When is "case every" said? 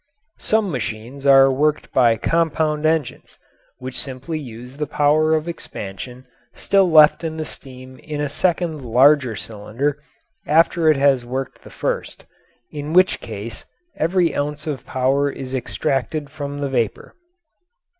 13.21-14.33